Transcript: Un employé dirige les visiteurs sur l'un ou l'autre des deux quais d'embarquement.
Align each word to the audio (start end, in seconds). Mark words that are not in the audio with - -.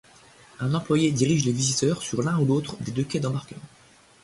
Un 0.59 0.73
employé 0.73 1.11
dirige 1.11 1.45
les 1.45 1.51
visiteurs 1.51 2.01
sur 2.01 2.23
l'un 2.23 2.39
ou 2.39 2.45
l'autre 2.47 2.75
des 2.81 2.89
deux 2.91 3.03
quais 3.03 3.19
d'embarquement. 3.19 3.61